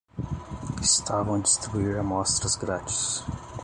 [0.81, 3.23] Estavam a distribuir amostras grátis.